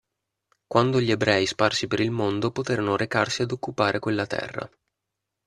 [0.65, 4.67] Quando gli ebrei sparsi per il mondo poterono recarsi ad occupare quella terra.